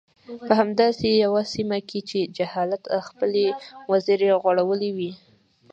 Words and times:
په 0.47 0.53
همداسې 0.59 1.07
يوه 1.25 1.43
سيمه 1.53 1.79
کې 1.89 1.99
چې 2.09 2.19
جهالت 2.37 2.83
خپلې 3.07 3.45
وزرې 3.91 4.29
غوړولي 4.41 4.91
دي. 4.97 5.11